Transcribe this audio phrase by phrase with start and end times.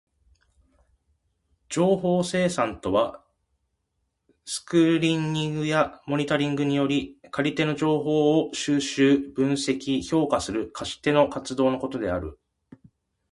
[1.69, 3.23] 情報生産とは
[4.45, 12.39] スクリーニングやモニタリングにより借り手の情報を収集、分析、評価する貸し手の活動のことである。